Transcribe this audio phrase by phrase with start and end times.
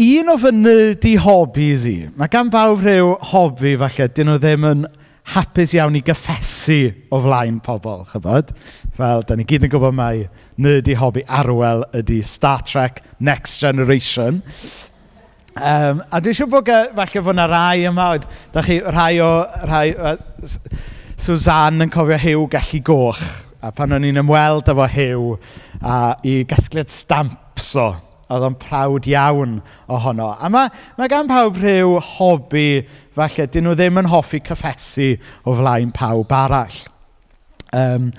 [0.00, 4.62] Un o fy nerdy hobbies i, mae gan bawb rhyw hobi falle 'dyn nhw ddim
[4.64, 4.84] yn
[5.34, 6.78] hapus iawn i gyffesu
[7.12, 8.54] o flaen pobl, chybod?
[8.96, 10.22] Fel, da ni gyd yn gwybod mai
[10.56, 14.38] nerdy hobby arwel ydy Star Trek Next Generation.
[15.60, 18.24] Um, a dwi'n siŵr bod falle fod yna rai yma oedd...
[18.54, 18.78] da chi...
[18.80, 19.28] rhai o...
[19.68, 19.90] rhai...
[19.92, 20.16] uh,
[21.20, 23.20] Suzanne yn cofio hiw gallu Goch,
[23.60, 25.28] a pan o'n i'n ymweld efo hiw,
[25.84, 27.90] a i gasgliad stamps o
[28.32, 29.58] oedd o'n prawd iawn
[29.92, 30.32] ohono.
[30.34, 32.82] A mae, mae gan pawb rhyw hobi,
[33.16, 35.12] falle, dyn nhw ddim yn hoffi cyffesu
[35.44, 36.78] o flaen pawb arall.
[37.72, 38.10] Um,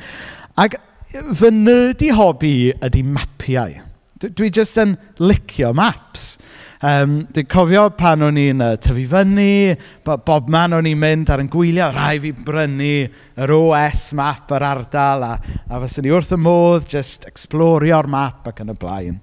[0.59, 0.80] ac
[1.13, 3.81] fy nerdy hobi ydy mapiau.
[4.23, 6.38] Dwi jyst yn licio maps.
[6.84, 11.40] Um, dwi'n cofio pan o'n i'n uh, tyfu fyny, bob man o'n i'n mynd ar
[11.40, 12.90] yn gwylio, rai fi brynu
[13.40, 15.38] yr OS map yr ardal, a,
[15.71, 19.21] a fysyn ni wrth y modd, just explorio'r map ac yn y blaen.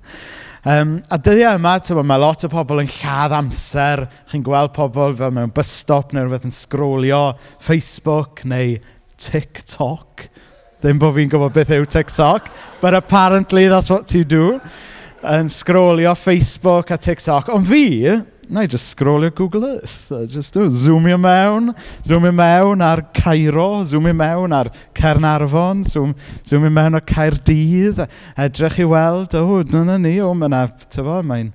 [0.60, 4.02] Um, a dyddiau yma, tywa, mae lot o pobl yn lladd amser.
[4.28, 7.20] Chi'n gweld pobl fel mewn bus stop neu rhywbeth yn sgrolio
[7.64, 8.74] Facebook neu
[9.16, 10.26] TikTok.
[10.82, 12.50] Ddim bod fi'n gwybod beth yw TikTok,
[12.82, 14.58] but apparently that's what you do.
[15.24, 17.48] Yn sgrolio Facebook a TikTok.
[17.56, 17.86] Ond fi,
[18.50, 20.10] na i just scrollio Google Earth.
[20.12, 26.70] A just do, zoomio mewn, zoomio mewn ar Cairo, zoomio mewn ar Cernarfon, zoom, zoomio
[26.70, 28.02] mewn ar Caerdydd.
[28.36, 31.52] Edrych i weld, o, oh, dyna ni, o, oh, mae'na, tyfo, mae'n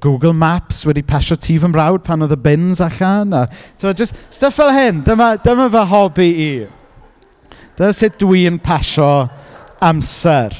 [0.00, 3.36] Google Maps wedi pasio tu fy mrawd pan oedd y bins allan.
[3.36, 3.44] A,
[3.78, 6.50] tyfo, just stuff fel hyn, dyma, dyma fy hobi i.
[7.78, 9.12] Dyna sut dwi'n pasio
[9.82, 10.58] amser.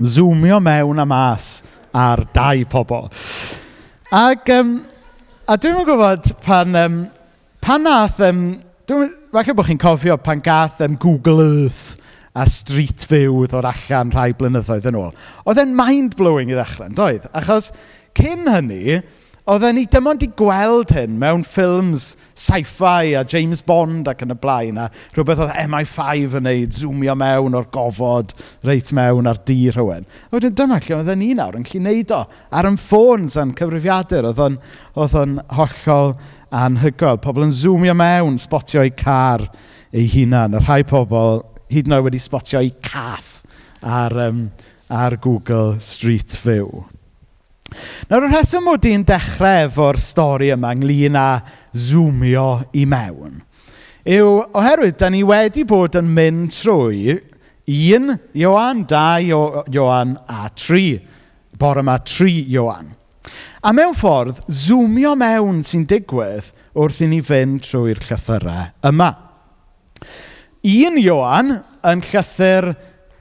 [0.00, 1.60] Zoomio mewn a mas
[1.94, 3.12] ar dau pobl.
[4.14, 4.76] Ac, um,
[5.50, 6.98] a dwi'n yn gwybod pan, um,
[7.64, 8.44] pan nath, um,
[8.86, 11.96] dwi'm falle bod chi'n cofio pan gath um, Google Earth
[12.38, 15.10] a Street View ddod allan rhai blynyddoedd yn ôl.
[15.42, 17.26] Oedd e'n mind-blowing i ddechrau, yn doedd?
[17.34, 17.72] Achos
[18.14, 19.00] cyn hynny...
[19.44, 24.32] Oedden ni dim ond i gweld hyn mewn ffilms sci-fi a James Bond ac yn
[24.32, 28.32] y blaen, a rhywbeth oedd MI5 yn neud, zoomio mewn o'r gofod,
[28.64, 30.08] reit mewn ar di rhywun.
[30.08, 32.22] A wedyn dyma lle oedden ni nawr yn gallu wneud o,
[32.56, 34.56] ar yn ffôns a'n cyfrifiadur, oedd o'n,
[34.96, 36.16] oedd o'n hollol
[36.64, 37.20] anhygoel.
[37.28, 39.44] Pobl yn zoomio mewn, spotio eu car
[39.92, 40.56] eu hunan.
[40.56, 43.42] Y rhai pobl hyd yn oed wedi spotio eu cath
[43.84, 44.46] ar, um,
[44.88, 46.86] ar Google Street View.
[48.10, 51.28] Nawr, y rheswm mod i'n dechrau efo'r stori yma ynglyn â
[51.74, 53.42] zoomio i mewn
[54.04, 57.14] yw oherwydd, da ni wedi bod yn mynd trwy
[57.64, 60.98] un Ioan, dau Ioan a tri.
[61.56, 62.90] Bore yma tri Ioan.
[63.64, 69.08] A mewn ffordd, zoomio mewn sy'n digwydd wrth i ni fynd trwy'r llythyrau yma.
[70.68, 71.54] Un Ioan
[71.88, 72.68] yn llythyr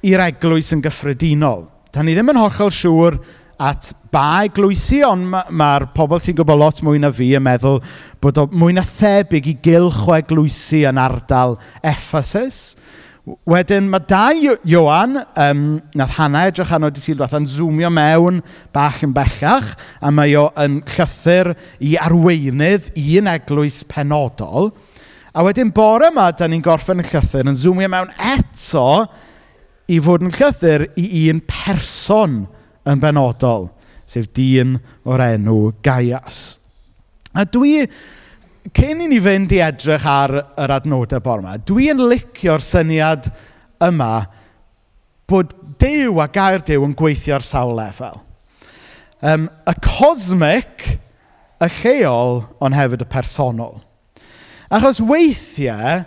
[0.03, 1.69] i'r eglwys yn gyffredinol.
[1.94, 3.22] Da ni ddim yn hollol siŵr
[3.62, 7.80] at ba eglwysi, ond mae'r ma, pobl sy'n gwybod lot mwy na fi yn meddwl
[8.22, 12.75] bod o mwy na thebyg i gylch o eglwysi yn ardal Ephesus.
[13.47, 15.62] Wedyn mae dau Ioan, um,
[15.96, 18.42] nath Hanna edrych arno di sy'n dweud, yn zoomio mewn
[18.75, 19.69] bach yn bellach,
[20.03, 24.74] a mae o yn llythyr i arweinydd un eglwys penodol.
[25.34, 28.90] A wedyn bore yma, da ni'n gorffen y llythyr, yn zoomio mewn eto
[29.88, 32.59] i fod yn llythyr i un person penodol
[32.90, 33.70] yn benodol,
[34.10, 34.78] sef dyn
[35.08, 36.60] o'r enw Gaias.
[37.34, 37.88] A dwi,
[38.76, 43.32] cyn i ni fynd i edrych ar yr adnodau bor yma, dwi'n licio'r syniad
[43.84, 44.14] yma
[45.30, 48.22] bod Dew a gair Dew yn gweithio ar sawl lefel.
[49.24, 50.86] Um, y cosmic,
[51.64, 53.80] y lleol, ond hefyd y personol.
[54.74, 56.04] Achos weithiau,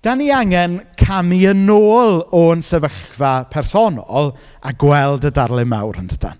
[0.00, 4.30] Da ni angen camu yn ôl o'n sefyllfa personol
[4.64, 6.38] a gweld y darlun mawr yn dydan.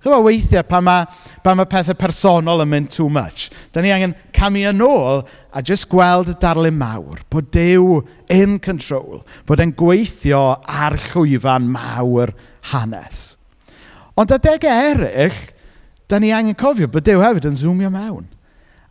[0.00, 1.04] Chyfo weithiau pan mae,
[1.44, 3.50] pan mae pethau personol yn mynd too much.
[3.68, 5.20] Da ni angen camu yn ôl
[5.52, 7.20] a jyst gweld y darlun mawr.
[7.28, 8.00] Bod Dyw
[8.32, 9.20] in control.
[9.44, 12.32] Bod e'n gweithio ar llwyfan mawr
[12.72, 13.34] hanes.
[14.16, 15.36] Ond adegau eraill,
[16.08, 18.30] da ni angen cofio bod Dyw hefyd yn zoomio mewn.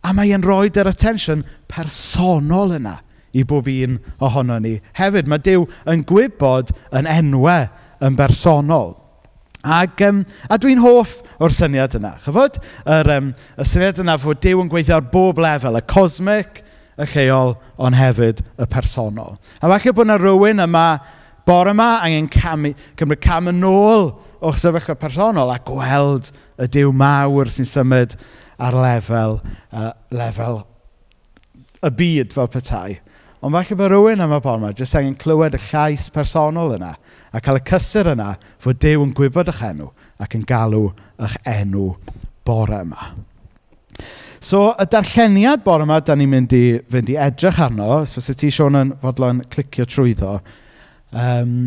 [0.06, 3.00] A mae e'n rhoi yr attention personol yna
[3.33, 5.30] i bob un ohono ni hefyd.
[5.30, 7.69] Mae Dyw yn gwybod yn enwau
[8.01, 8.95] yn bersonol.
[9.62, 12.16] Ac, um, a dwi'n hoff o'r syniad yna.
[12.24, 12.57] Chyfod?
[12.89, 16.63] Yr, um, y syniad yna fod Dyw yn gweithio ar bob lefel, y cosmic,
[16.98, 19.38] y lleol, ond hefyd y personol.
[19.62, 20.88] A falle bod yna rhywun yma,
[21.45, 22.66] bore yma, angen cam,
[22.98, 24.10] cymryd cam yn ôl
[24.42, 28.18] o'ch sefyllfa personol a gweld y Dyw mawr sy'n symud
[28.62, 29.39] ar lefel,
[29.69, 30.63] uh, lefel
[31.81, 33.00] y byd fel petai.
[33.42, 36.92] Ond falle bod rhywun am y bore yma jyst angen clywed y llais personol yna
[37.34, 39.88] a cael y cysur yna fod Dyw yn gwybod eich enw
[40.22, 41.88] ac yn galw eich enw
[42.46, 43.08] bore yma.
[44.42, 48.38] So, y darlleniad bore yma, da ni'n mynd i fynd i edrych arno, os fysa
[48.38, 50.38] ti, Sion yn fodlon clicio trwyddo,
[51.14, 51.58] um,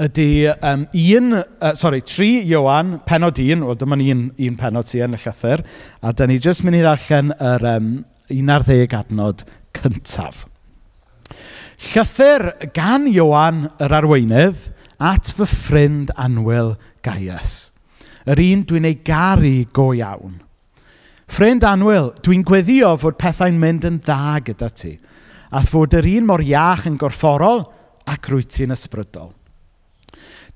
[0.00, 4.88] ydy um, un, uh, sorry, tri Iowan, penod un, wel dyma ni un, un penod
[4.88, 5.64] sy yn y llythyr,
[6.00, 7.90] a da ni jyst mynd i ddarllen yr um,
[8.30, 9.44] 11 adnod
[9.76, 10.44] cyntaf.
[11.80, 12.46] Llythyr
[12.76, 14.68] gan Iowan yr arweinydd
[15.00, 16.74] at fy ffrind Anwyl
[17.04, 17.70] Gaius.
[18.28, 20.36] Yr un dwi'n ei garu go iawn.
[21.30, 24.96] Ffrind Anwyl, dwi'n gweddio fod pethau'n mynd yn dda gyda ti,
[25.54, 27.64] a fod yr un mor iach yn gorfforol
[28.10, 29.30] ac rwyt ti'n ysbrydol.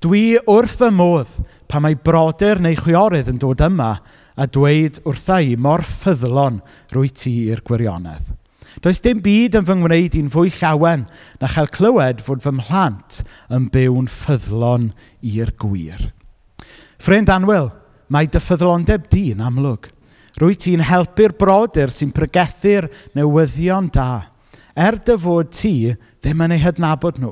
[0.03, 1.31] Dwi wrth fy modd
[1.71, 3.95] pan mae brodyr neu chwiorydd yn dod yma
[4.35, 6.59] a dweud wrtha i mor ffyddlon
[6.93, 8.27] rwy ti i'r gwirionedd.
[8.83, 11.05] Does dim byd yn fy ngwneud i'n fwy llawen
[11.41, 13.21] na chael clywed fod fy mhlant
[13.53, 14.89] yn byw'n ffyddlon
[15.23, 16.09] i'r gwir.
[16.99, 17.69] Ffrind Anwyl,
[18.11, 19.91] mae dy ffyddlondeb di'n amlwg.
[20.41, 24.27] Rwy ti'n helpu'r brodyr sy'n pregethu'r newyddion da,
[24.75, 27.31] er dy fod ti ddim yn ei hydnabod nhw.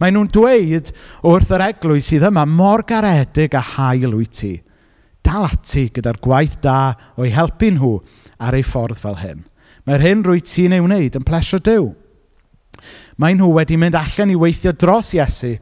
[0.00, 0.92] Mae nhw'n dweud
[1.24, 4.52] wrth yr eglwys sydd yma mor garedig a hael wyt ti.
[5.24, 7.96] Dal ati gyda'r gwaith da o'i helpu nhw
[8.36, 9.44] ar ei ffordd fel hyn.
[9.86, 11.90] Mae'r hyn rwy ti'n ei wneud yn plesio Dyw.
[13.22, 15.54] Mae nhw wedi mynd allan i weithio dros Iesu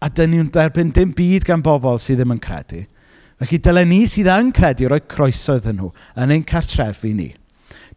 [0.00, 2.84] a dyn nhw'n derbyn dim byd gan bobl sydd ddim yn credu.
[3.40, 5.90] Felly dylen ni sydd yn credu roi croeso iddyn nhw
[6.22, 7.30] yn ein cartrefi ni.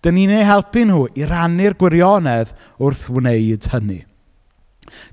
[0.03, 4.01] Dyn ni'n ei helpu nhw i rannu'r gwirionedd wrth wneud hynny.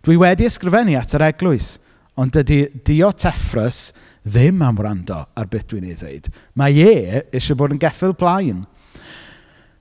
[0.06, 1.74] Dwi wedi ysgrifennu at yr eglwys,
[2.16, 3.92] ond dydy Dio Teffrys
[4.24, 6.30] ddim am wrando ar beth dwi'n ei ddweud.
[6.56, 8.64] Mae e eisiau bod yn geffil blaen.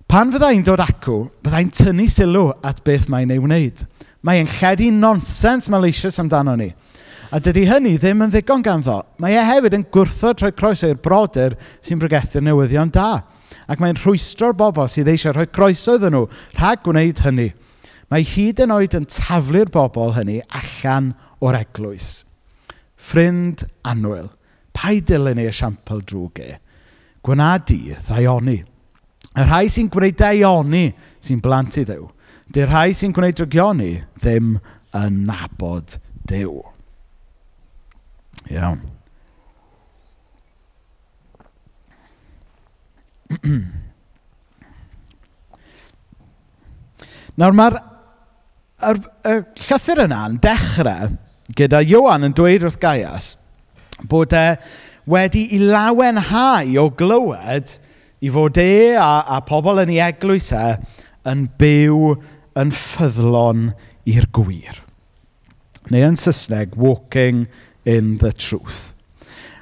[0.06, 3.82] Pan fydda i'n dod acw, fydda i'n tynnu sylw at beth mae'n ei wneud.
[4.26, 6.70] Mae e'n lledu nonsens malicious amdano ni.
[7.34, 9.00] A dydy hynny ddim yn ddigon ganddo.
[9.20, 13.24] Mae e hefyd yn gwrthod rhoi croeso i'r brodyr sy'n bregethu'r newyddion da.
[13.66, 16.28] Ac mae'n rhwystro'r bobl sydd eisiau rhoi croeso iddyn nhw
[16.60, 17.50] rhag gwneud hynny.
[18.14, 21.10] Mae hyd yn oed yn taflu'r bobl hynny allan
[21.42, 22.22] o'r eglwys.
[22.96, 24.30] Ffrind anwyl,
[24.74, 26.56] pa i dilyn ei esiampl drwg e?
[27.26, 28.62] Gwna di ddaioni.
[29.36, 30.86] Y rhai sy'n gwneud daioni
[31.24, 32.06] sy'n blant i ddew.
[32.56, 34.48] Di'r rhai sy'n gwneud drygioni ddim
[34.96, 35.98] yn nabod
[36.30, 36.62] dew.
[38.54, 38.82] Iawn.
[47.36, 48.92] Nawr mae'r y,
[49.28, 51.10] y llythyr yna yn dechrau
[51.58, 53.26] gyda Iwan yn dweud wrth Gaias
[54.12, 54.58] bod e
[55.10, 57.68] wedi i lawenhau o glywed
[58.26, 60.66] I fod e a, a pobl yn ei eglwys e
[61.30, 62.16] yn byw
[62.58, 63.68] yn ffyddlon
[64.10, 64.80] i'r gwir.
[65.94, 67.46] Neu yn Saesneg, walking
[67.86, 68.96] in the truth.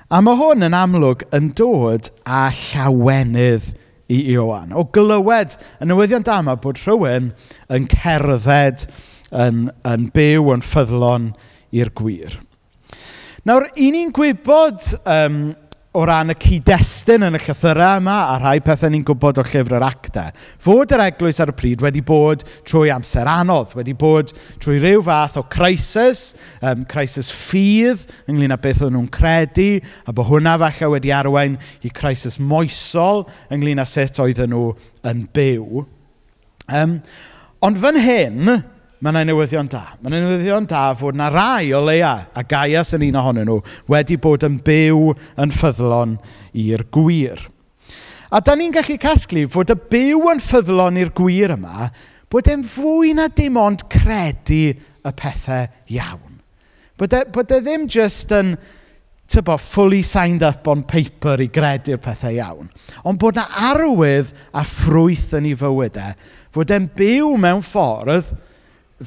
[0.07, 3.73] A mae hwn yn amlwg yn dod â llawenydd
[4.13, 4.71] i Ioan.
[4.71, 7.33] O glywed y newyddion dama bod rhywun
[7.73, 8.87] yn cerdded
[9.33, 11.31] yn, yn byw yn ffyddlon
[11.75, 12.39] i'r gwir.
[13.43, 15.39] Nawr, i ni'n gwybod um,
[15.93, 19.75] o ran y cyd-destun yn y llythyrau yma a rhai pethau ni'n gwybod o llyfr
[19.77, 20.31] yr actau,
[20.65, 25.03] fod yr eglwys ar y pryd wedi bod trwy amser anodd, wedi bod trwy ryw
[25.05, 26.31] fath o crisis,
[26.65, 29.69] um, crisis ffydd ynglyn â beth o'n nhw'n credu,
[30.09, 34.71] a bod hwnna falle wedi arwain i crisis moesol ynglyn â sut oedden nhw
[35.13, 35.85] yn byw.
[36.73, 36.97] Um,
[37.61, 38.55] ond fan hyn,
[39.03, 39.83] mae yna newyddion da.
[39.99, 43.57] Mae yna newyddion da fod yna rai o leia, a Gaias yn un ohonyn nhw,
[43.91, 45.09] wedi bod yn byw
[45.43, 46.15] yn ffyddlon
[46.63, 47.41] i'r gwir.
[48.33, 51.89] A da ni'n gallu casglu fod y byw yn ffyddlon i'r gwir yma,
[52.31, 55.67] bod e'n fwy na dim ond credu y pethau
[55.97, 56.39] iawn.
[56.97, 58.55] Bod e, bod e ddim just yn
[59.27, 62.71] tybo, fully signed up on paper i gredu'r pethau iawn.
[63.03, 68.31] Ond bod yna arwydd a ffrwyth yn ei fywydau, e, fod e'n byw mewn ffordd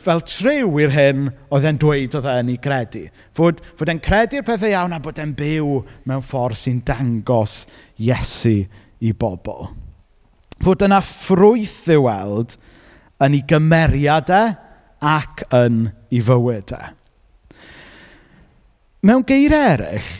[0.01, 3.07] fel trew i'r hyn oedd e'n dweud oedd e'n ei credu.
[3.37, 7.65] Fod, fod e'n credu'r pethau e iawn a bod e'n byw mewn ffordd sy'n dangos
[8.03, 8.59] Iesu
[9.01, 9.71] i bobl.
[10.65, 12.57] Fod yna ffrwyth i weld
[13.25, 14.55] yn ei gymeriadau
[15.07, 16.93] ac yn ei fywydau.
[19.07, 20.13] Mewn geiriau eraill,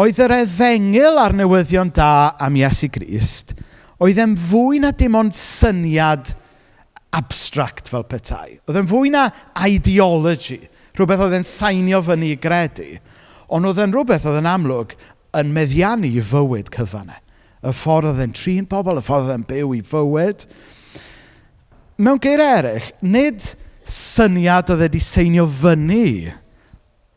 [0.00, 3.54] oedd yr efengil ar newyddion da am Iesu Grist,
[4.00, 6.32] oedd e'n fwy na dim ond syniad
[7.16, 8.58] abstract fel petai.
[8.66, 9.28] Oedd e'n fwy na
[9.66, 10.60] ideology,
[10.98, 12.92] rhywbeth oedd e'n sainio fyny i gredu,
[13.50, 14.94] ond oedd e'n rhywbeth oedd e'n amlwg
[15.40, 17.18] yn meddiannu i fywyd cyfannau.
[17.60, 20.46] Y ffordd oedd e'n trin pobl, y ffordd oedd e'n byw i fywyd.
[22.00, 23.44] Mewn geir eraill, nid
[23.90, 26.30] syniad oedd e wedi seinio fyny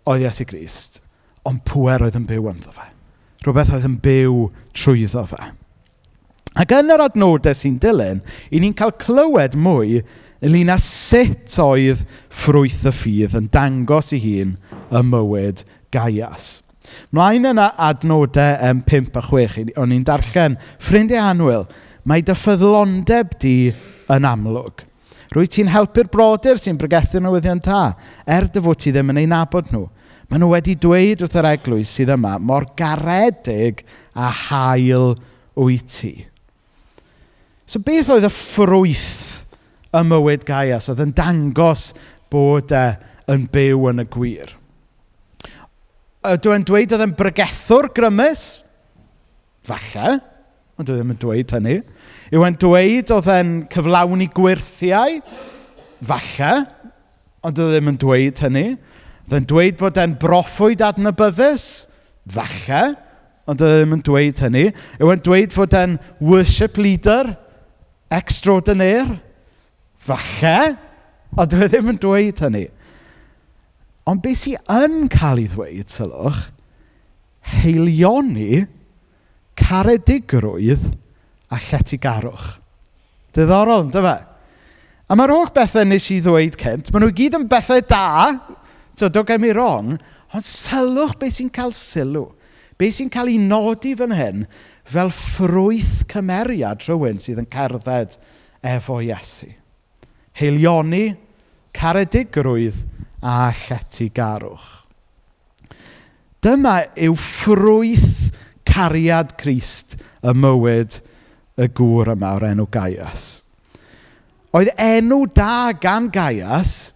[0.10, 1.00] oedd Iesu Grist,
[1.48, 2.90] ond pwer oedd yn byw ynddo fe.
[3.44, 5.52] Rhywbeth oedd yn byw trwyddo fe.
[6.54, 8.22] Ac yn yr adnodau sy'n dilyn,
[8.54, 10.04] i ni'n cael clywed mwy
[10.44, 14.58] ynglyn â sut oedd ffrwyth y ffydd yn dangos i hun
[14.92, 16.60] y mywyd Gaias.
[17.16, 21.68] Mlaen yna adnodau um, 5 a 6, o'n i'n darllen, Ffrindiau Anwyl,
[22.06, 23.56] mae dy ffyddlondeb di
[24.12, 24.84] yn amlwg.
[25.34, 27.96] Rwy ti'n helpu'r brodyr sy'n bregethu newyddion ta,
[28.30, 29.88] er dy fod ti ddim yn ei nabod nhw.
[30.30, 33.82] Maen nhw wedi dweud wrth yr eglwys sydd yma mor garedig
[34.14, 35.16] a hael
[35.58, 36.14] wyt ti.
[37.74, 39.46] So beth oedd y ffrwyth
[39.98, 40.92] y mywyd gaias?
[40.92, 41.88] oedd yn dangos
[42.30, 42.84] bod e
[43.34, 44.52] yn byw yn y gwir?
[46.30, 48.44] Ydw e'n dweud oedd e'n bregethwr grymus?
[49.66, 50.20] Falle,
[50.78, 51.80] ond dwi ddim yn dweud hynny.
[52.30, 55.18] Yw e'n dweud oedd e'n cyflawni gwirthiau?
[56.06, 56.54] Falle,
[57.42, 58.68] ond dwi ddim yn dweud hynny.
[59.26, 61.88] Oedd e'n dweud bod e'n broffwyd adnabyddus?
[62.38, 62.84] Falle,
[63.50, 64.68] ond dwi ddim yn dweud hynny.
[65.02, 67.34] Yw e'n dweud fod e'n worship leader?
[68.14, 69.20] extraordinaire?
[70.04, 70.76] Falle,
[71.38, 72.66] ond dwi ddim yn dweud hynny.
[74.10, 76.42] Ond beth sy'n yn cael ei ddweud, sylwch,
[77.64, 78.66] heilioni
[79.60, 80.90] caredigrwydd
[81.54, 82.58] a lletigarwch.
[83.34, 84.18] Diddorol, ynddo fe?
[85.08, 88.06] A mae'r holl bethau nes i ddweud cynt, maen nhw gyd yn bethau da,
[88.98, 89.96] so do gen i wrong,
[90.34, 92.28] ond sylwch beth sy'n cael sylw,
[92.80, 94.46] beth sy'n cael ei nodi fan hyn,
[94.84, 98.18] fel ffrwyth cymeriad rhywun sydd yn cerdded
[98.64, 99.50] efo Iesu.
[100.40, 101.14] Heilioni,
[101.74, 102.80] caredigrwydd
[103.24, 104.70] a lletygarwch.
[106.44, 108.34] Dyma yw ffrwyth
[108.68, 111.00] cariad Crist y mywyd
[111.62, 113.28] y gŵr yma o'r enw Gaias.
[114.54, 116.92] Oedd enw da gan Gaias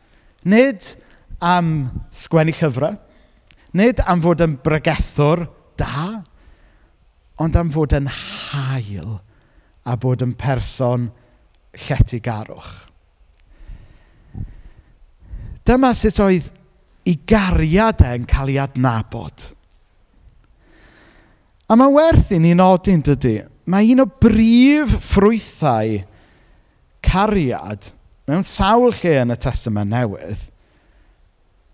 [0.48, 0.84] nid
[1.39, 1.70] am
[2.13, 2.98] sgwennu llyfrau,
[3.77, 5.46] nid am fod yn bregethwr
[5.79, 6.24] da,
[7.41, 9.17] ond am fod yn hael
[9.88, 11.10] a bod yn person
[11.88, 12.72] lletigarwch.
[15.67, 16.48] Dyma sut oedd
[17.08, 19.51] i gariad e'n cael ei adnabod.
[21.67, 25.98] A mae werth i ni nodi'n dydy, mae un o brif ffrwythau
[27.03, 27.91] cariad
[28.27, 30.48] mewn sawl lle yn y testament newydd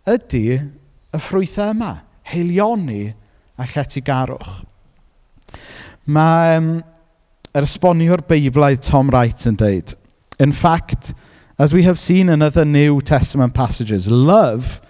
[0.10, 1.94] ydy y ffrwythau yma,
[2.34, 3.14] heilioni
[3.56, 4.04] a lletigarwch.
[4.04, 4.73] garwch
[6.06, 6.72] mae um,
[7.54, 9.96] yr esboniwr Beiblaidd Tom Wright yn dweud,
[10.40, 11.14] In fact,
[11.60, 14.82] as we have seen in other New Testament passages, love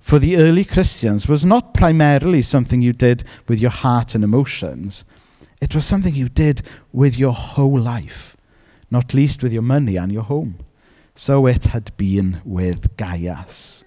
[0.00, 5.04] for the early Christians was not primarily something you did with your heart and emotions.
[5.60, 8.36] It was something you did with your whole life,
[8.90, 10.58] not least with your money and your home.
[11.14, 13.84] So it had been with Gaius.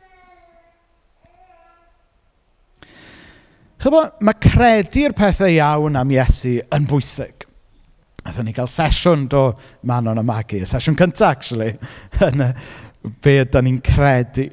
[3.84, 7.42] Chybod, mae credu'r pethau iawn am Iesu yn bwysig.
[8.24, 9.50] Aethon ni gael sesiwn do
[9.90, 11.74] Manon a Magi, y sesiwn cyntaf, actually,
[12.30, 12.48] yn y,
[13.25, 14.46] be ydyn ni'n credu.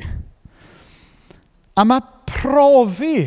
[1.78, 3.20] A mae profi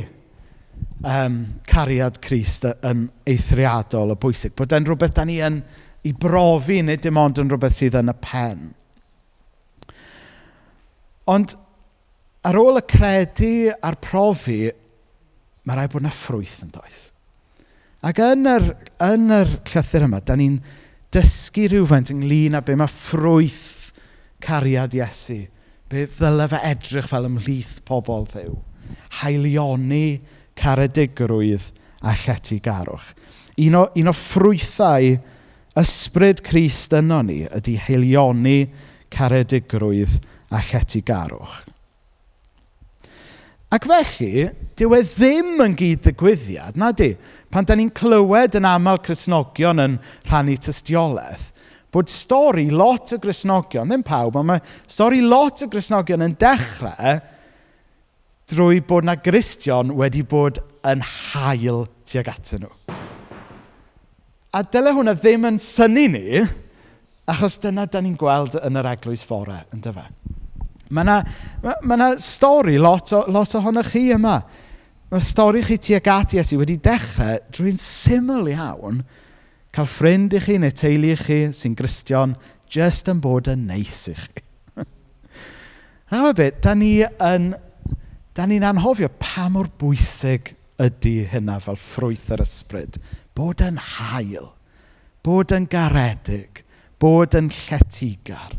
[1.08, 1.40] um,
[1.72, 5.64] cariad Christ yn eithriadol o bwysig, bod e'n rhywbeth da ni yn
[6.04, 8.70] i brofi, neu dim ond yn rhywbeth sydd yn y pen.
[11.32, 11.56] Ond
[12.44, 14.66] ar ôl y credu a'r profi,
[15.64, 17.10] mae rhaid bod yna ffrwyth yn does.
[18.04, 18.66] Ac yn yr,
[19.06, 20.58] yn yr llythyr yma, da ni'n
[21.14, 23.94] dysgu rhywfaint ynglyn â be mae ffrwyth
[24.44, 25.46] cariad Iesu.
[25.88, 28.58] Be ddyle fe edrych fel ymhlith pobl ddew.
[29.22, 30.20] Haelioni
[30.60, 31.70] caredigrwydd
[32.04, 33.14] a lletygarwch.
[33.64, 35.14] Un o, un o ffrwythau
[35.80, 38.58] ysbryd Crist yno ni ydy haelioni
[39.14, 40.20] caredigrwydd
[40.54, 41.62] a lletygarwch.
[43.74, 44.44] Ac felly,
[44.78, 47.16] dyw e ddim yn gyd-ddigwyddiad, na di,
[47.50, 49.96] pan da ni'n clywed yn aml Cresnogion yn
[50.28, 51.48] rhannu tystiolaeth,
[51.94, 57.16] bod stori lot o Cresnogion, ddim pawb, ond mae stori lot o Gresnogion yn dechrau
[58.54, 63.00] drwy bod na Gristion wedi bod yn hael tuag atyn nhw.
[64.54, 66.44] A dyle hwnna ddim yn syni ni,
[67.26, 70.06] achos dyna da ni'n gweld yn yr eglwys fore, yn dyfa.
[70.90, 71.18] Mae yna,
[71.64, 74.38] ma, ma stori lot, o, lot ohonoch chi yma.
[75.14, 79.04] Mae stori chi tuag at Iesu wedi dechrau drwy'n syml iawn
[79.74, 82.36] cael ffrind i chi neu teulu i chi sy'n gristion
[82.70, 84.44] just yn bod yn neis i chi.
[86.14, 87.52] a mae beth, da ni yn,
[88.34, 93.00] da ni'n anhofio pa mor bwysig ydy hynna fel ffrwyth yr ysbryd.
[93.38, 94.52] Bod yn hael,
[95.26, 96.64] bod yn garedig,
[97.02, 98.58] bod yn lletigar.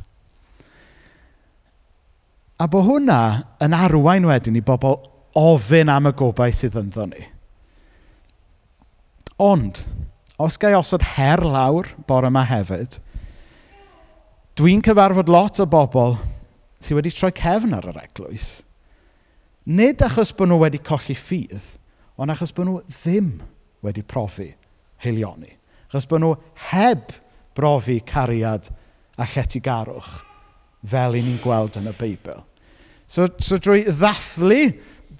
[2.54, 3.20] A bod hwnna
[3.64, 5.00] yn arwain wedyn i bobl
[5.34, 7.24] ofyn am y gobaith sydd ynddo ni.
[9.42, 9.80] Ond,
[10.38, 13.00] os ga osod her lawr bore yma hefyd,
[14.54, 16.14] dwi'n cyfarfod lot o bobl
[16.78, 18.60] sydd wedi troi cefn ar yr eglwys.
[19.66, 21.72] Nid achos bod nhw wedi colli ffydd,
[22.20, 23.32] ond achos bod nhw ddim
[23.82, 24.52] wedi profi
[25.02, 25.50] heilioni.
[25.90, 26.36] Achos bod nhw
[26.70, 27.10] heb
[27.58, 28.70] brofi cariad
[29.18, 30.33] a lletygarwch
[30.90, 32.42] fel i ni'n gweld yn y Beibl.
[33.06, 34.62] So, so drwy ddathlu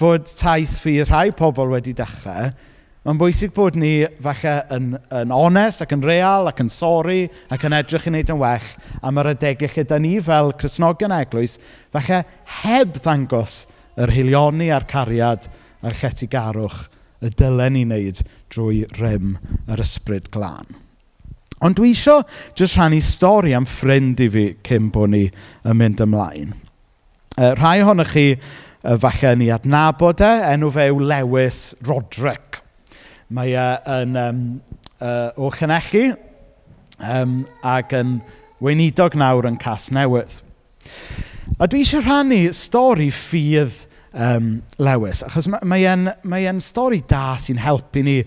[0.01, 2.51] bod taith fi rhai pobl wedi dechrau,
[3.05, 7.67] mae'n bwysig bod ni falle yn, yn onest ac yn real ac yn sori ac
[7.69, 8.71] yn edrych i wneud yn well
[9.05, 11.59] am yr adegau lle da ni fel Cresnogion Eglwys
[11.93, 12.23] falle
[12.63, 13.59] heb ddangos
[14.01, 15.51] yr heilioni a'r cariad
[15.85, 16.87] a'r lletygarwch
[17.25, 19.37] y dylen ni wneud drwy rym
[19.69, 20.84] yr ysbryd glân.
[21.65, 22.19] Ond dwi isio
[22.53, 25.25] jyst rhannu stori am ffrind i fi cyn bod ni
[25.65, 26.53] yn mynd ymlaen.
[27.39, 32.61] Uh, rhai ohonych chi uh, falle ni adnabod e, enw fe yw Lewis Roderick.
[33.35, 34.45] Mae e yn um,
[35.01, 36.05] uh, o Llanelli
[37.01, 38.19] um, ac yn
[38.65, 40.43] weinidog nawr yn Cas Newydd.
[41.59, 47.61] A dwi eisiau rhannu stori ffydd um, Lewis, achos mae e'n ma stori da sy'n
[47.63, 48.21] helpu ni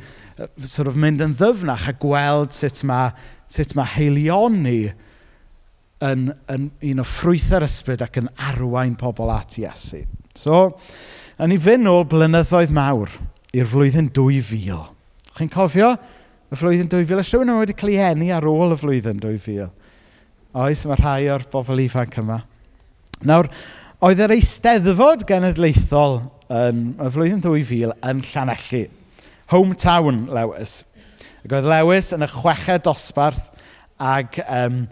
[0.65, 3.11] sort of mynd yn ddyfnach a gweld sut mae,
[3.51, 4.91] sut mae heilioni
[6.05, 10.03] yn, yn un o ffrwyth yr ysbryd ac yn arwain pobl at Iesu.
[10.37, 10.75] So,
[11.41, 13.13] yn ei fynd nôl blynyddoedd mawr
[13.57, 14.93] i'r flwyddyn 2000.
[15.37, 17.23] Chi'n cofio y flwyddyn 2000?
[17.23, 19.73] Ys rhywun wedi cael ei eni ar ôl y flwyddyn 2000?
[20.57, 22.43] Oes, mae rhai o'r bobl ifanc yma.
[23.27, 23.49] Nawr,
[24.05, 26.19] oedd yr eisteddfod genedlaethol
[26.53, 28.85] yn y flwyddyn 2000 yn Llanelli,
[29.51, 30.81] hometown Lewis.
[31.45, 33.49] Ac oedd Lewis yn y chweched dosbarth
[33.97, 34.85] ac, um,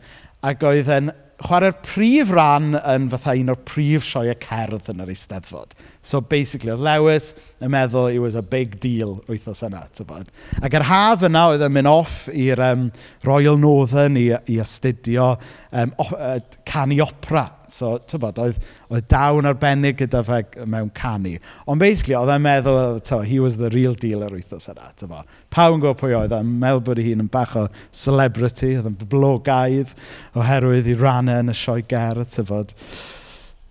[0.46, 1.12] ac oedd yn
[1.46, 5.76] chwarae'r prif ran yn fatha un o'r prif sioe cerdd yn yr Eisteddfod.
[6.06, 7.32] So basically, oedd Lewis
[7.66, 9.88] yn meddwl it was a big deal wythnos yna.
[9.98, 10.28] Tybod.
[10.62, 12.84] Ac yr haf yna oedd yn mynd off i'r um,
[13.26, 15.32] Royal Northern i, i astudio
[15.74, 16.36] um, o, uh,
[16.70, 17.48] canu opera.
[17.74, 18.60] So, tybod, oedd,
[18.94, 21.34] oedd dawn arbennig gyda fe mewn canu.
[21.66, 24.92] Ond basically, oedd e'n meddwl, to, he was the real deal yr wythnos yna.
[25.02, 25.34] Tybod.
[25.58, 29.98] Pawn gwybod pwy oedd, e'n meddwl bod hi'n yn bach o celebrity, oedd yn blogaidd
[30.38, 32.78] oherwydd i rannau yn y sioe ger, tybod.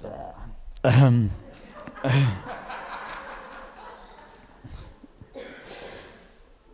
[0.03, 1.25] Um, ehm.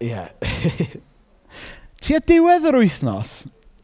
[0.01, 0.25] Ie.
[2.01, 3.33] Tua diwedd yr wythnos,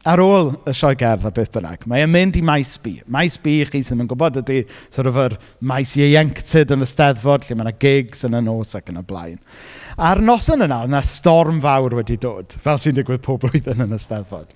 [0.07, 2.95] ar ôl y sioe gerdd a beth bynnag, mae e'n mynd i maes bu.
[3.13, 7.47] Maes bu, chi sydd yn gwybod, ydy sort of yr maes ieuenctid yn y steddfod,
[7.47, 9.39] lle mae yna gigs yn y nos ac yn y blaen.
[9.97, 14.01] A'r noson yna, yna storm fawr wedi dod, fel sy'n digwydd pob blwyddyn yn y
[14.03, 14.51] steddfod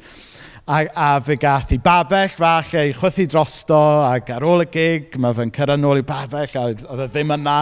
[0.66, 5.16] a, a fe gath i babell fach ei chwythu drosto ac ar ôl y gig
[5.20, 7.56] mae fe'n cyrraedd nôl i babell a oedd e ddim yna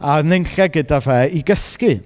[0.00, 1.98] a nynlle gyda fe i gysgu.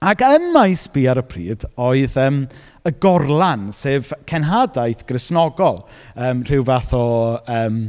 [0.00, 2.44] Ac yn maes bu ar y pryd oedd um,
[2.88, 5.82] y gorlan, sef cenhadaeth grisnogol,
[6.16, 7.04] um, rhyw fath o
[7.44, 7.82] um,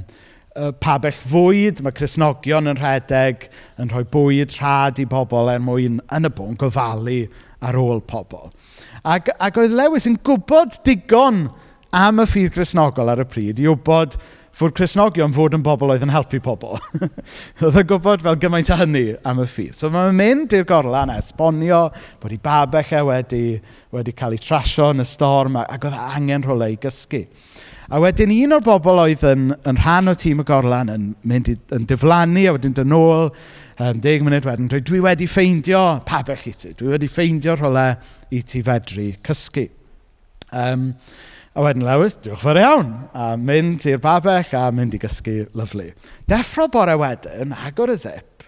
[0.83, 3.47] pabell fwyd, mae Cresnogion yn rhedeg,
[3.79, 7.21] yn rhoi bwyd rhad i bobl er mwyn yn y bôn gofalu
[7.61, 8.49] ar ôl pobl.
[9.01, 11.47] Ac, ac oedd Lewis yn gwybod digon
[11.95, 14.17] am y ffydd Cresnogol ar y pryd i wybod
[14.55, 16.77] fod Cresnogion fod yn bobl oedd yn helpu pobl.
[17.63, 19.77] oedd yn gwybod fel gymaint a hynny am y ffydd.
[19.79, 21.85] So mae'n mynd i'r gorlan a esbonio
[22.21, 23.43] bod i babell e wedi,
[23.95, 27.23] wedi cael ei trasio yn y storm ac oedd angen rhywle i gysgu.
[27.91, 31.49] A wedyn un o'r bobl oedd yn, yn rhan o tîm y gorlan yn mynd
[31.51, 35.81] i, yn diflannu a wedyn dyn ôl um, deg munud wedyn, dwi, dwi wedi ffeindio
[36.07, 37.83] pabell i ti, dwi wedi ffeindio rhywle
[38.31, 39.65] i ti fedru cysgu.
[40.55, 40.93] Um,
[41.51, 45.91] a wedyn Lewis, diolch fawr iawn, a mynd i'r babell a mynd i gysgu lyflu.
[46.31, 48.47] Deffro bore wedyn, agor y zip,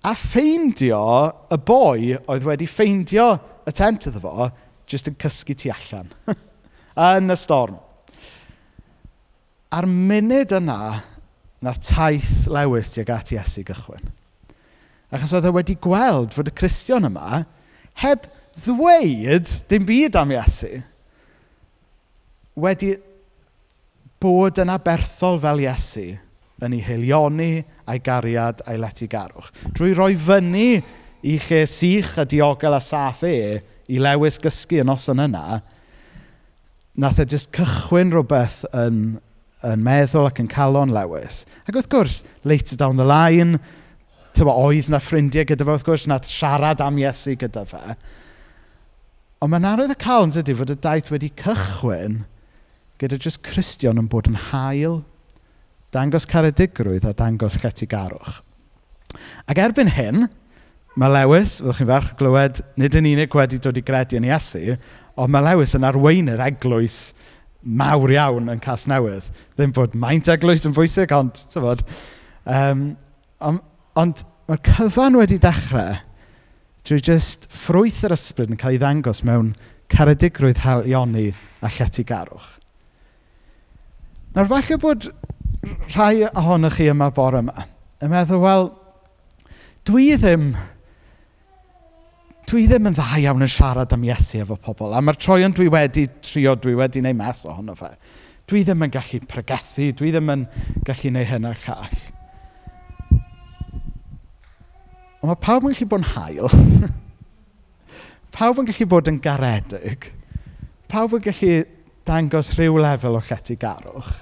[0.00, 1.04] a ffeindio
[1.52, 3.34] y boi oedd wedi ffeindio
[3.68, 4.52] y tent iddo fo,
[4.88, 6.14] jyst yn cysgu tu allan,
[7.12, 7.82] yn y storm.
[9.72, 11.02] A'r munud yna,
[11.62, 14.10] na taith Lewis tuag at Iesu gychwyn.
[15.12, 17.44] Achos oedd e wedi gweld fod y Cristion yma
[18.02, 18.26] heb
[18.64, 20.82] ddweud dim byd am Iesu
[22.62, 22.94] wedi
[24.22, 26.10] bod yn aberthol fel Iesu
[26.62, 27.52] yn ei helioni
[27.88, 29.50] a'i gariad a'i letigarwch.
[29.74, 30.82] Drwy roi fyny
[31.22, 33.36] i lle sych a diogel a saff e
[33.92, 35.60] i lewis gysgu yn oson yna,
[36.98, 39.18] nath e jyst cychwyn rhywbeth yn
[39.66, 41.44] yn meddwl ac yn calon Lewis.
[41.66, 43.60] Ac wrth gwrs, later down the line,
[44.36, 47.96] tywa, oedd na ffrindiau gyda fe, wrth gwrs, na siarad am Iesu gyda fe.
[49.42, 52.22] Ond mae'n arwydd y cael yn dydy fod y daith wedi cychwyn
[53.02, 55.00] gyda jyst Cristion yn bod yn hael,
[55.94, 58.38] dangos caredigrwydd a dangos lletygarwch.
[59.50, 60.28] Ac erbyn hyn,
[60.96, 64.76] mae Lewis, fyddwch chi'n ferch glywed, nid yn unig wedi dod i gredu yn Iesu,
[65.18, 67.00] ond mae Lewis yn arweinydd eglwys
[67.62, 69.28] mawr iawn yn Cas Newydd.
[69.56, 71.84] Ddim bod maint eglwys yn bwysig, ond, tyfod,
[72.44, 72.88] um,
[73.42, 73.62] ond,
[73.98, 76.00] ond mae'r cyfan wedi dechrau
[76.82, 79.52] drwy jyst ffrwyth yr ysbryd yn cael ei ddangos mewn
[79.92, 81.28] caredigrwydd helioni
[81.62, 82.48] a lletygarwch.
[84.34, 85.06] Nawr, falle bod
[85.92, 87.66] rhai ohonych chi yma bore yma
[88.02, 88.70] yn meddwl, wel,
[89.86, 90.52] dwi ddim
[92.52, 94.92] dwi ddim yn dda iawn yn siarad am Iesu efo pobl.
[94.92, 97.88] A mae'r troion dwi wedi trio, dwi wedi wneud mes ohono fe.
[98.50, 100.42] Dwi ddim yn gallu pregethu, dwi ddim yn
[100.84, 102.02] gallu wneud hyn a'r llall.
[105.22, 106.52] Ond mae pawb yn gallu bod yn hael.
[108.36, 110.12] pawb yn gallu bod yn garedig.
[110.92, 111.58] Pawb yn gallu
[112.04, 114.16] dangos rhyw lefel o lletygarwch.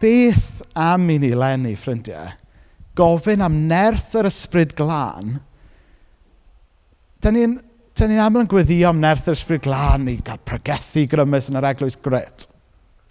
[0.00, 2.34] Beth am i ni lenni, ffrindiau,
[3.00, 5.38] gofyn am nerth yr ysbryd glân
[7.20, 7.58] Dan ni'n
[8.08, 11.66] ni aml yn gweddio am nerth yr ysbryd glân i gael pregethu grymus yn yr
[11.68, 12.46] eglwys gret.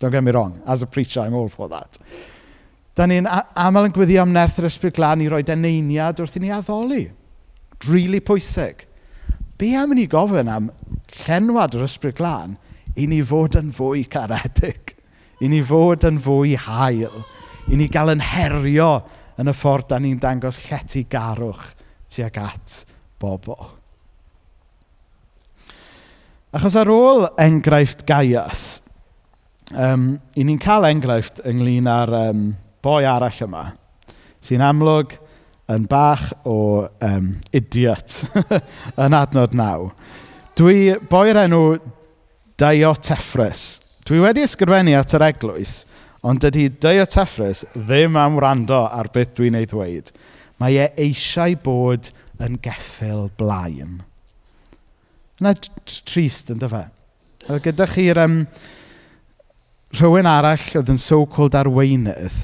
[0.02, 2.00] Don't get me wrong, as a preacher, I'm all for that.
[2.98, 6.42] Dan ni'n aml yn gweddio am nerth yr ysbryd glân i roi deneiniad wrth i
[6.42, 7.04] ni addoli.
[7.88, 8.88] Really pwysig.
[9.60, 10.72] Be am ni gofyn am
[11.20, 12.58] llenwad yr ysbryd glân
[12.98, 14.96] i ni fod yn fwy caredig,
[15.40, 17.22] i ni fod yn fwy hael,
[17.70, 18.96] i ni gael yn herio
[19.40, 21.76] yn y ffordd da ni'n dangos lletu garwch
[22.10, 22.82] tuag at
[23.22, 23.79] bobl.
[26.50, 28.80] Achos ar ôl enghraifft Gaius,
[29.70, 32.40] um, i ni'n cael enghraifft ynglyn â'r um,
[32.82, 33.62] boi arall yma,
[34.42, 35.14] sy'n amlwg
[35.70, 38.18] yn bach o um, idiot
[39.06, 39.92] yn adnod naw.
[40.58, 41.62] Dwi boi'r enw
[42.58, 43.64] Dioteffrys.
[44.10, 45.84] Dwi wedi ysgrifennu at yr eglwys,
[46.26, 50.10] ond dydy Dioteffrys ddim am wrando ar beth dwi'n ei ddweud.
[50.58, 52.10] Mae e eisiau bod
[52.42, 54.00] yn geffil blaen.
[55.40, 56.90] Yna trist, yn dyfa.
[57.48, 58.42] Oedd gyda chi'r um,
[59.96, 62.42] rhywun arall oedd yn so-called arweinydd.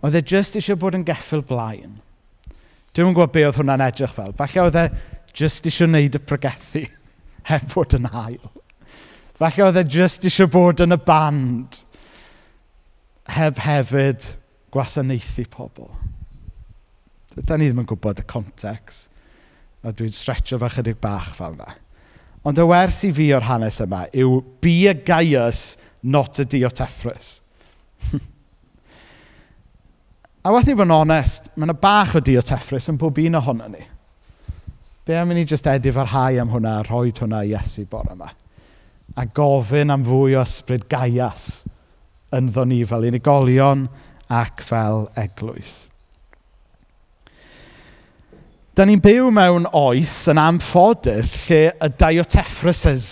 [0.00, 1.98] Oedd e just eisiau bod yn geffil blaen.
[2.96, 4.32] Dwi'n yn gwybod be oedd hwnna'n edrych fel.
[4.38, 4.86] Falle oedd e
[5.36, 6.86] just eisiau wneud y pregethu
[7.50, 8.40] heb bod yn hael.
[9.40, 11.82] Falle oedd e just eisiau bod yn y band
[13.36, 14.32] heb hefyd
[14.72, 15.92] gwasanaethu pobl.
[17.36, 19.09] Da ni ddim yn gwybod y context.
[19.84, 21.74] A dwi'n stretcho fe chydig bach fel yna.
[22.46, 27.40] Ond y wers i fi o'r hanes yma yw be a Gaius, not a Diotephris.
[30.44, 33.68] a wath ni fod yn onest, mae yna bach o Diotephris yn pob un ohono
[33.72, 33.84] ni.
[35.04, 38.14] Be am i ni jyst edif ar hau am hwnna, rhoi hwnna i Iesu bore
[38.16, 38.30] yma.
[39.18, 41.50] A gofyn am fwy o ysbryd Gaius
[42.36, 43.88] ynddo ni fel unigolion
[44.30, 45.89] ac fel eglwys.
[48.80, 53.08] Da ni'n byw mewn oes yn amffodus lle y diotephryses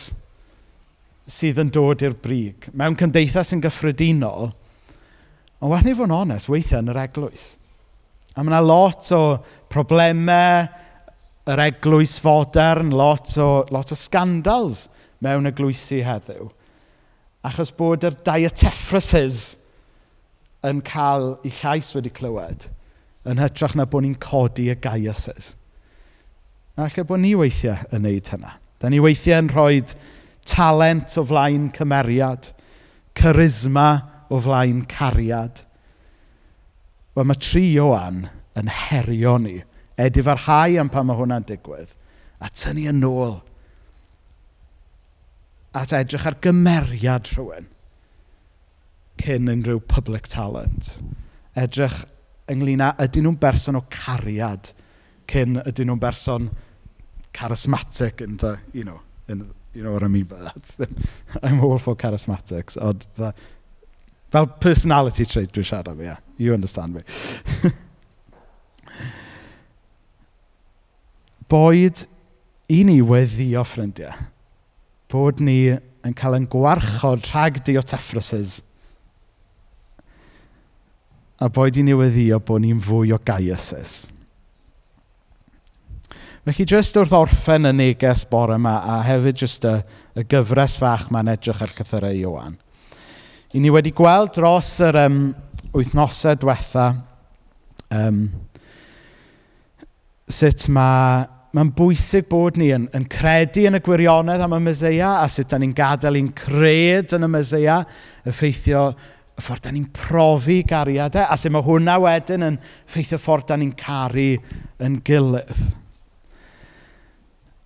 [1.29, 2.71] sydd yn dod i'r brig.
[2.73, 4.49] Mewn cymdeithas yn gyffredinol,
[5.59, 7.45] ond wath ni fod yn onest, weithiau yn yr eglwys.
[8.33, 9.21] A mae yna lot o
[9.69, 10.65] problemau
[11.53, 14.87] yr eglwys fodern, lot o, lot o scandals
[15.21, 16.49] mewn eglwysu heddiw.
[17.45, 19.59] Achos bod yr diotephryses
[20.65, 22.71] yn cael ei llais wedi clywed
[23.29, 25.58] yn hytrach na bod ni'n codi y gaiases.
[26.79, 28.53] A lle bod ni weithiau yn wneud hynna.
[28.79, 29.81] Da ni weithiau yn rhoi
[30.47, 32.53] talent o flaen cymeriad,
[33.19, 33.89] charisma
[34.31, 35.65] o flaen cariad.
[37.17, 39.57] Wel, mae tri Ioan yn herio ni.
[39.99, 41.91] Edifarhau am pa mae hwnna'n digwydd.
[42.39, 43.41] A tynnu yn ôl.
[45.75, 47.67] At edrych ar gymeriad rhywun.
[49.19, 51.01] Cyn unrhyw public talent.
[51.59, 52.05] Edrych
[52.55, 54.71] ynglyn â ydyn nhw'n berson o cariad
[55.29, 56.49] cyn ydyn nhw'n berson
[57.39, 60.77] charismatic in the, you know, in, you know what I mean by that.
[61.43, 63.33] I'm all for charismatics, ond the,
[64.33, 67.03] fel personality trait dwi'n siarad am, yeah, you understand me.
[71.49, 72.07] Boed
[72.69, 74.13] i ni weddio ffrindiau,
[75.09, 75.71] bod ni
[76.05, 78.61] yn cael yn gwarchod rhag diotephrases
[81.41, 84.09] a boed i ni weddio bod ni'n fwy o gaiases.
[86.47, 89.75] Felly jyst wrth orffen y neges bore yma a hefyd jyst y,
[90.17, 92.55] y gyfres fach mae'n edrych ar llythyrau Iwan.
[93.57, 95.19] I ni wedi gweld dros yr um,
[95.75, 96.87] wythnosau diwetha
[97.97, 98.23] um,
[100.29, 105.15] sut mae mae'n bwysig bod ni yn, yn credu yn y gwirionedd am y Mesoea
[105.23, 107.79] a sut da ni'n gadael i'n cred yn y Mesoea,
[108.29, 113.21] effeithio y ffordd da ni'n profi gariadau e, a sut mae hwnna wedyn yn ffeithio
[113.23, 114.31] ffordd da ni'n caru
[114.85, 115.65] yn gilydd.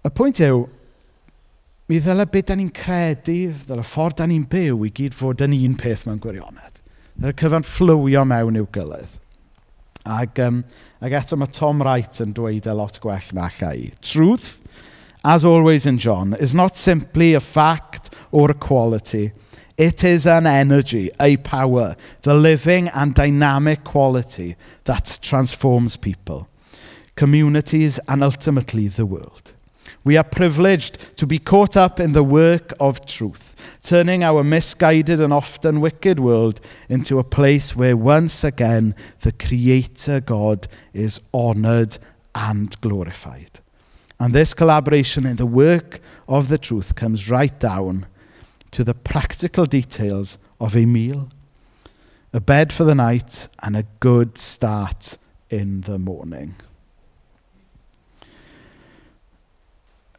[0.03, 0.65] Y pwynt yw,
[1.87, 5.55] mi ddyle beth da ni'n credu, ddyle ffordd da ni'n byw i gyd fod yn
[5.55, 6.81] un peth mewn gwirionedd.
[7.15, 9.21] Ddyle cyfan fflywio mewn i'w gilydd.
[10.03, 10.65] Ac, um,
[10.99, 13.93] ac eto mae Tom Wright yn dweud e lot gwell na allai.
[14.03, 14.59] Truth,
[15.23, 19.31] as always in John, is not simply a fact or a quality.
[19.79, 26.49] It is an energy, a power, the living and dynamic quality that transforms people,
[27.15, 29.55] communities, and ultimately the world.
[30.05, 35.21] We are privileged to be caught up in the work of truth, turning our misguided
[35.21, 41.99] and often wicked world into a place where once again the Creator God is honored
[42.35, 43.61] and glorified.
[44.19, 48.07] And this collaboration in the work of the truth comes right down
[48.73, 51.29] to the practical details of a meal,
[52.33, 55.19] a bed for the night, and a good start
[55.51, 56.57] in the morning.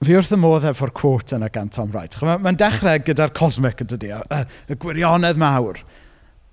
[0.03, 2.15] Fi wrth y modd efo'r quote yna gan Tom Wright.
[2.19, 5.77] Mae'n ma dechrau gyda'r cosmic yn dydi, y, y gwirionedd mawr.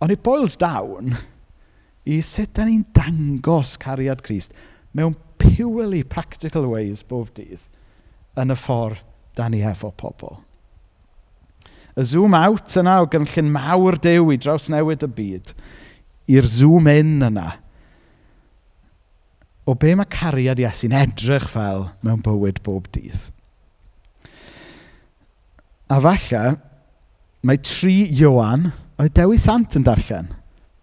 [0.01, 1.17] Ond it boils down
[2.07, 4.55] i sut da ni'n dangos cariad Christ
[4.97, 7.65] mewn purely practical ways bob dydd
[8.39, 9.03] yn y ffordd
[9.39, 10.39] da ni efo pobl.
[11.99, 15.53] Y zoom out yna o gynllun mawr dew i draws newid y byd,
[16.31, 17.49] i'r zoom in yna,
[19.67, 23.29] o be mae cariad Iesu'n edrych fel mewn bywyd bob dydd.
[25.91, 26.55] A falle,
[27.43, 28.69] mae tri Iwan
[29.01, 30.29] oedd Dewi Sant yn darllen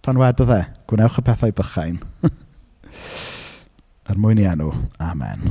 [0.03, 1.97] pan wedodd e, gwnewch y pethau bychain.
[4.07, 4.71] er mwyn i enw,
[5.03, 5.45] amen.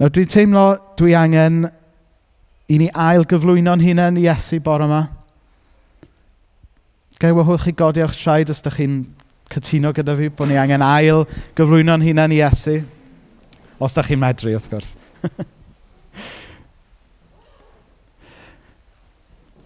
[0.00, 0.64] Nawr dwi'n teimlo
[0.96, 1.66] dwi angen
[2.72, 5.02] i ni ail gyflwyno'n hunain i Iesu bore yma.
[7.20, 9.00] Gael wahodd chi godi ar traed os ydych chi'n
[9.52, 12.78] cytuno gyda fi bod ni angen ail gyflwyno'n hunain i Iesu.
[13.80, 14.94] Os ydych chi'n medru, wrth gwrs.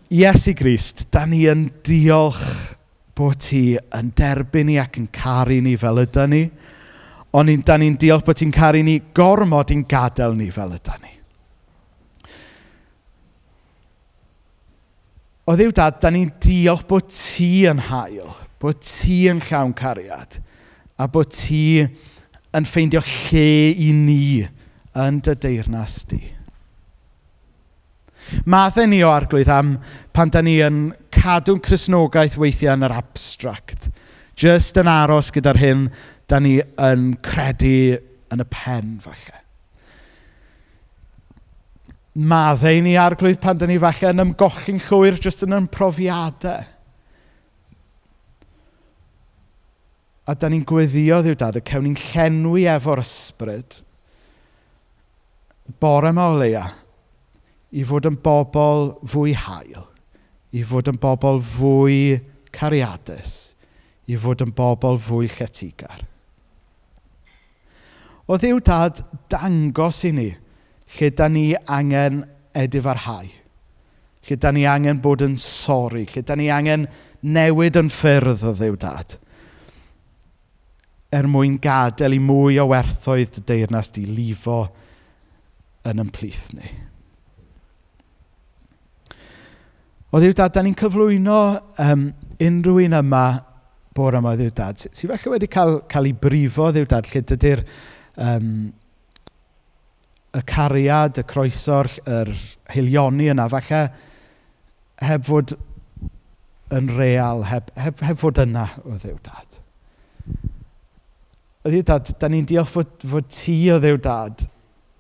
[0.09, 2.77] Iesu Grist, da ni yn diolch
[3.17, 6.43] bod ti yn derbyn ni ac yn caru ni fel ydyn ni.
[7.37, 11.13] Ond da ni'n diolch bod ti'n caru ni gormod i'n gadael ni fel ydyn ni.
[15.47, 18.31] O ddiw dad, da ni'n diolch bod ti yn hael,
[18.63, 20.39] bod ti yn llawn cariad,
[20.99, 24.23] a bod ti yn ffeindio lle i ni
[24.95, 26.36] yn dy deyrnas di.
[28.47, 29.77] Maddau ni o arglwydd am
[30.15, 33.89] pan da ni yn cadw'n chrysnogaeth weithiau yn yr abstract.
[34.37, 35.89] Just yn aros gyda'r hyn
[36.31, 37.99] da ni yn credu
[38.33, 39.43] yn y pen falle.
[42.17, 46.65] Maddau ni arglwydd pan da ni falle yn ymgochi'n llwyr just yn yn profiadau.
[50.27, 53.77] A da ni'n gweddio ddiw dad y cewn ni'n llenwi efo'r ysbryd
[55.83, 56.65] bore yma o leia
[57.73, 59.87] i fod yn bobl fwy hael,
[60.55, 62.19] i fod yn bobl fwy
[62.55, 63.55] cariadus,
[64.07, 66.05] i fod yn bobl fwy lletigar.
[68.27, 70.31] O ddiw dad dangos i ni
[70.97, 72.25] lle da ni angen
[72.55, 73.29] edifarhau,
[74.27, 76.89] lle da ni angen bod yn sori, lle da ni angen
[77.27, 79.19] newid yn ffyrdd o ddiw dad
[81.17, 84.65] er mwyn gadael i mwy o werthoedd dy deyrnas di lifo
[85.87, 86.71] yn ymplith ni.
[90.17, 91.39] O ddiw dad, da ni'n cyflwyno
[91.85, 92.07] um,
[92.41, 93.25] unrhyw un yma
[93.97, 97.21] bore yma o ddiw dad, sy- felly wedi cael, cael ei brifo ddiw dad, lle
[97.29, 97.61] dydy'r
[98.25, 98.47] um,
[100.33, 102.33] y cariad, y croeso'r yr
[102.73, 103.83] heilioni yna, falle
[105.05, 105.53] heb fod
[106.77, 109.61] yn real, heb, heb, heb fod yna o ddiw dad.
[111.61, 114.49] O ddiw dad, da ni'n diolch fod, fod ti o ddiw dad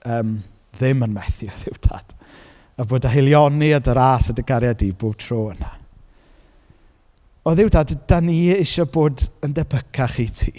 [0.05, 0.37] um,
[0.76, 2.12] ddim yn methu o ddiw dad
[2.76, 5.72] a bod y heilioni a dy ras a dy gariad i bob tro yna.
[7.46, 10.54] O ddiw dad, da ni eisiau bod yn debycach i ti.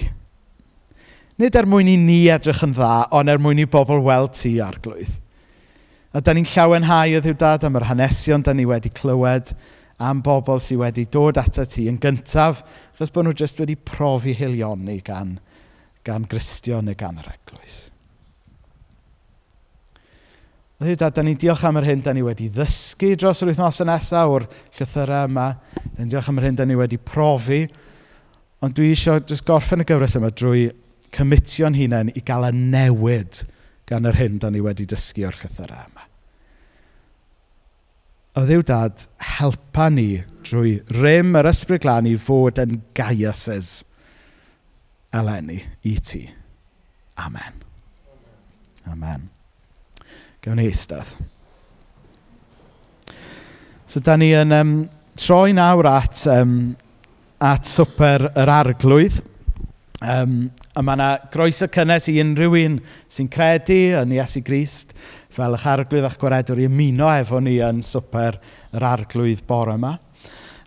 [1.38, 4.56] Nid er mwyn i ni edrych yn dda, ond er mwyn i bobl weld ti
[4.64, 5.12] arglwydd.
[6.16, 9.52] A da ni'n llawenhau o ddiw dad am yr hanesion da ni wedi clywed
[10.02, 12.64] am bobl sydd wedi dod ata ti yn gyntaf,
[12.96, 15.36] achos bod nhw jyst wedi profi heilioni gan,
[16.08, 17.78] gan Gristion neu gan yr Eglwys.
[20.78, 23.80] Dwi dad, da ni'n diolch am yr hyn da ni wedi ddysgu dros yr wythnos
[23.88, 24.44] nesaf o'r
[24.78, 25.46] llythyrau yma.
[25.84, 27.64] Da ni'n diolch am yr hyn da ni wedi profi.
[28.62, 30.68] Ond dwi eisiau just gorffen y gyfres yma drwy
[31.18, 33.42] cymitio'n hunain i gael y newid
[33.90, 36.06] gan yr hyn da ni wedi dysgu o'r llythyrau yma.
[38.38, 39.08] O ddiw dad,
[39.40, 43.80] helpa ni drwy rym yr ysbryd glân i fod yn gaiases
[45.18, 45.58] eleni
[45.90, 46.22] i ti.
[47.18, 47.66] Amen.
[48.86, 49.26] Amen.
[50.46, 51.16] Gawn ni eistedd.
[53.88, 54.72] So, da ni yn um,
[55.18, 56.76] troi nawr at, um,
[57.40, 59.22] at swper yr arglwydd.
[59.98, 62.76] Um, a mae yna groes y cynnes i unrhyw un
[63.10, 64.92] sy'n credu yn Iesu Grist
[65.34, 68.38] fel eich arglwydd a'ch gwaredwr i ymuno efo ni yn swper
[68.78, 69.96] yr arglwydd bore yma.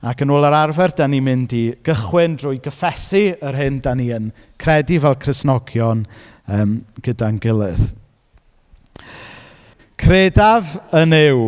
[0.00, 3.92] Ac yn ôl yr arfer, da ni'n mynd i gychwyn drwy gyffesu yr hyn da
[3.94, 6.06] ni yn credu fel Cresnogion
[6.48, 7.99] um, gyda'n gilydd.
[10.00, 11.40] Credaf yn yw,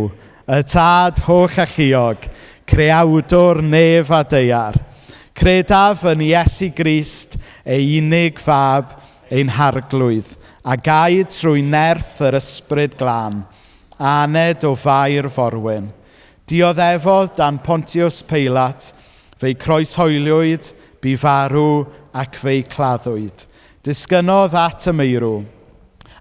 [0.45, 2.27] y tad holl alluog,
[2.69, 4.77] creawdwr nef a deiar.
[5.33, 8.93] Credaf yn Iesu Grist, ei unig fab,
[9.33, 10.35] ein harglwydd,
[10.69, 13.41] a gaid trwy nerth yr ysbryd glân,
[13.97, 15.89] aned o fair forwyn.
[16.45, 18.91] Dioddefodd dan Pontius Peilat,
[19.41, 23.49] fe'i croeshoeliwyd, bu farw ac fe'i claddwyd.
[23.81, 25.39] Disgynodd at y meirw,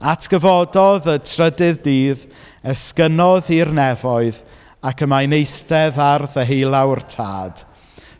[0.01, 2.21] Atgyfododd y trydydd dydd,
[2.65, 4.39] esgynodd i'r nefoedd,
[4.81, 7.61] ac y mae'n eistedd ar ddeheulawr tad.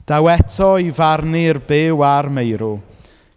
[0.06, 2.76] Daw eto i farnu'r byw a'r meirw,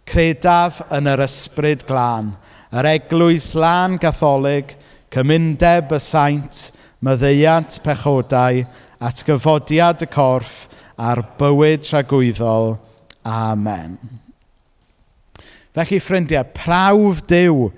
[0.05, 2.35] credaf yn yr ysbryd glân,
[2.69, 4.75] yr eglwys lan gatholig,
[5.13, 6.67] cymundeb y saint,
[7.01, 8.61] myddeiant pechodau,
[9.01, 10.67] atgyfodiad y corff
[11.01, 12.75] a'r bywyd tragwyddol.
[13.25, 13.97] Amen.
[15.73, 17.71] Felly, ffrindiau, prawf Dyw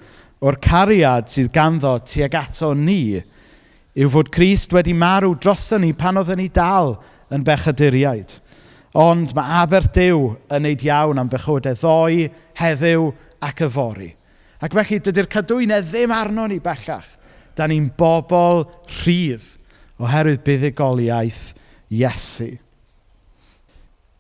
[0.44, 3.18] o'r cariad sydd ganddo tuag ato ni
[3.98, 6.96] yw fod Christ wedi marw drosto ni pan oedden ni dal
[7.34, 8.36] yn bechaduriaid.
[8.98, 13.10] Ond mae Aberdew yn neud iawn am bechodau e ddoi, heddiw
[13.46, 14.12] ac yfori.
[14.62, 17.16] Ac felly dydy'r cadwynau e ddim arno ni bellach.
[17.58, 18.64] Da ni'n bobl
[19.02, 19.56] rhydd
[20.02, 21.56] oherwydd buddigoliaeth
[21.90, 22.52] Iesu.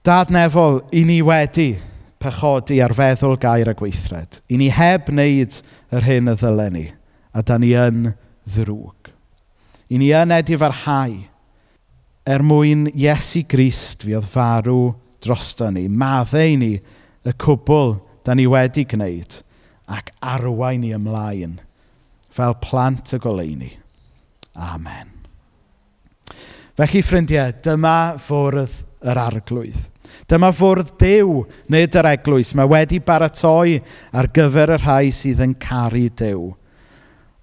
[0.05, 1.75] Dad nefol, i ni wedi
[2.21, 4.41] pechodi ar feddwl gair a gweithred.
[4.49, 5.59] I ni heb wneud
[5.93, 6.85] yr hyn y ddylen ni,
[7.33, 8.13] a da ni yn
[8.47, 9.11] ddrwg.
[9.93, 10.63] I ni yn edif
[12.27, 17.95] er mwyn Iesu Grist fi oedd farw drosto ni, maddau ni y cwbl
[18.27, 19.39] da ni wedi gwneud,
[19.87, 21.61] ac arwain ni ymlaen,
[22.29, 23.71] fel plant y goleuni.
[24.57, 25.13] Amen.
[26.77, 29.87] Felly, ffrindiau, dyma fwrdd yr arglwydd.
[30.27, 32.53] Dyma fwrdd dew, nid yr eglwys.
[32.57, 33.79] Mae wedi baratoi
[34.11, 36.49] ar gyfer y rhai sydd yn caru dew.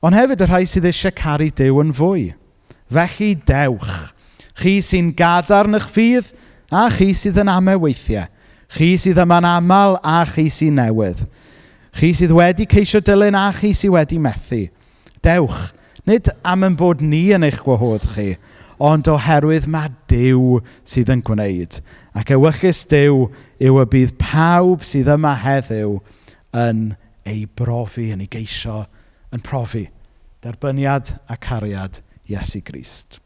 [0.04, 2.26] Ond hefyd y rhai sydd eisiau caru dew yn fwy.
[2.92, 3.94] Felly dewch.
[4.60, 6.30] Chi sy'n gadarn eich ffydd
[6.74, 8.28] a chi sydd yn amau weithiau.
[8.74, 11.24] Chi sydd yma'n aml a chi sy'n newydd.
[11.94, 14.64] Chi sydd wedi ceisio dilyn a chi sydd wedi methu.
[15.24, 15.70] Dewch,
[16.04, 18.34] nid am yn bod ni yn eich gwahodd chi,
[18.84, 21.80] ond oherwydd mae Dyw sydd yn gwneud.
[22.18, 23.26] Ac ewychus Dyw
[23.64, 25.98] yw y bydd pawb sydd yma heddiw
[26.60, 26.86] yn
[27.24, 28.82] ei brofi, yn ei geisio,
[29.32, 29.86] yn profi.
[30.44, 33.23] Derbyniad a cariad Iesu Grist.